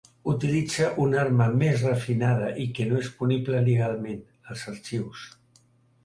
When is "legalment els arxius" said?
3.67-5.27